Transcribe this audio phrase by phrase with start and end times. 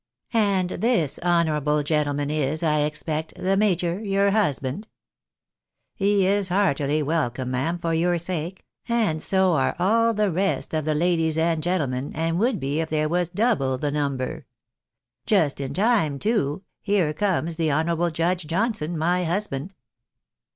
[0.33, 4.87] And this honourable gentleman is, I expect, the major, your husband.
[5.93, 10.85] He is heartily welcome, ma'am, for your sake— and so are all the rest of
[10.85, 12.79] the ladies and gentlemen, and would be.
[12.79, 14.47] if there was double the number.
[15.27, 19.75] Just in time, too, here comes the honourable Judge Johnson, my husband.